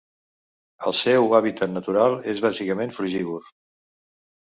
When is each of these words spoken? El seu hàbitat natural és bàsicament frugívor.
El 0.91 0.95
seu 0.99 1.27
hàbitat 1.39 1.71
natural 1.73 2.15
és 2.33 2.41
bàsicament 2.47 2.95
frugívor. 2.97 3.45